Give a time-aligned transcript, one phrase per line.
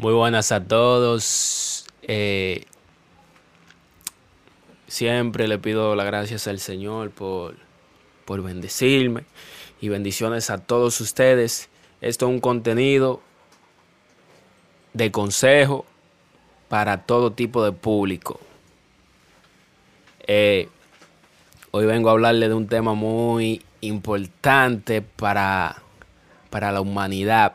[0.00, 1.84] Muy buenas a todos.
[2.02, 2.66] Eh,
[4.86, 7.56] siempre le pido las gracias al Señor por,
[8.24, 9.24] por bendecirme
[9.80, 11.68] y bendiciones a todos ustedes.
[12.00, 13.20] Esto es un contenido
[14.92, 15.84] de consejo
[16.68, 18.38] para todo tipo de público.
[20.28, 20.68] Eh,
[21.72, 25.82] hoy vengo a hablarle de un tema muy importante para,
[26.50, 27.54] para la humanidad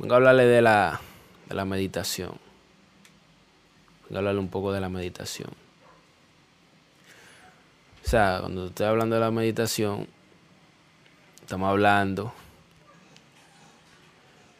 [0.00, 0.98] Vengo a hablarle de la,
[1.46, 2.32] de la meditación.
[4.04, 5.50] Vengo a hablarle un poco de la meditación.
[8.02, 10.08] O sea, cuando estoy hablando de la meditación,
[11.42, 12.32] estamos hablando,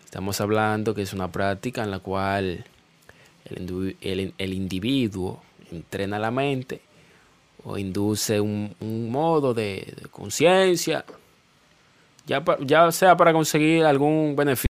[0.05, 2.65] estamos hablando que es una práctica en la cual
[3.47, 3.97] el,
[4.37, 6.83] el, individuo entrena la mente
[7.65, 8.77] o induce un,
[9.11, 11.05] modo de, de conciencia,
[12.27, 14.70] ya, ya sea para conseguir algún beneficio.